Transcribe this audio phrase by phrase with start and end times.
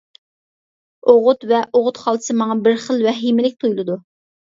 [1.05, 4.05] ئوغۇت ۋە ئوغۇت خالتىسى ماڭا بىر خىل ۋەھىمىلىك تۇيۇلىدۇ.